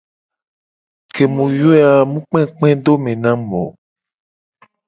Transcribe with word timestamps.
Ke 1.13 1.23
mu 1.33 1.43
yoe 1.59 1.81
vo 1.87 1.95
a 2.01 2.05
mu 2.11 2.19
kpekpe 2.29 2.67
do 2.83 2.93
me 3.03 3.11
na 3.23 3.31
mu 3.47 3.49
o. 3.65 3.67